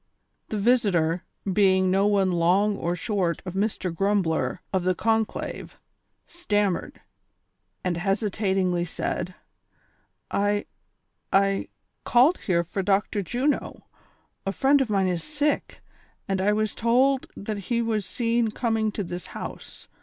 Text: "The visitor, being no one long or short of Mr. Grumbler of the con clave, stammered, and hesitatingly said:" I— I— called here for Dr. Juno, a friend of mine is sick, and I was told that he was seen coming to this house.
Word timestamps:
"The 0.49 0.57
visitor, 0.57 1.25
being 1.53 1.91
no 1.91 2.07
one 2.07 2.31
long 2.31 2.75
or 2.75 2.95
short 2.95 3.43
of 3.45 3.53
Mr. 3.53 3.93
Grumbler 3.95 4.59
of 4.73 4.83
the 4.83 4.95
con 4.95 5.25
clave, 5.27 5.77
stammered, 6.25 7.01
and 7.83 7.97
hesitatingly 7.97 8.83
said:" 8.83 9.35
I— 10.31 10.65
I— 11.31 11.67
called 12.03 12.39
here 12.39 12.63
for 12.63 12.81
Dr. 12.81 13.21
Juno, 13.21 13.83
a 14.43 14.51
friend 14.51 14.81
of 14.81 14.89
mine 14.89 15.05
is 15.07 15.23
sick, 15.23 15.81
and 16.27 16.41
I 16.41 16.51
was 16.51 16.73
told 16.73 17.27
that 17.37 17.59
he 17.69 17.79
was 17.83 18.03
seen 18.03 18.49
coming 18.49 18.91
to 18.93 19.03
this 19.03 19.27
house. 19.37 19.87